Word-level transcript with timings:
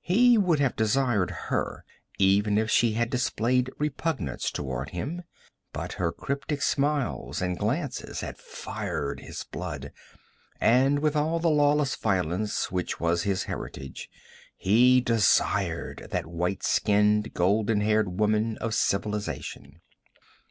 He 0.00 0.38
would 0.38 0.60
have 0.60 0.76
desired 0.76 1.30
her 1.50 1.84
even 2.18 2.56
if 2.56 2.70
she 2.70 2.94
had 2.94 3.10
displayed 3.10 3.70
repugnance 3.78 4.50
toward 4.50 4.88
him. 4.92 5.24
But 5.74 5.92
her 6.00 6.10
cryptic 6.10 6.62
smiles 6.62 7.42
and 7.42 7.58
glances 7.58 8.20
had 8.20 8.38
fired 8.38 9.20
his 9.20 9.44
blood, 9.44 9.92
and 10.58 11.00
with 11.00 11.14
all 11.16 11.38
the 11.38 11.50
lawless 11.50 11.94
violence 11.96 12.72
which 12.72 12.98
was 12.98 13.24
his 13.24 13.42
heritage 13.42 14.08
he 14.56 15.02
desired 15.02 16.08
that 16.12 16.24
white 16.24 16.62
skinned 16.62 17.34
golden 17.34 17.82
haired 17.82 18.18
woman 18.18 18.56
of 18.62 18.72
civilization. 18.72 19.82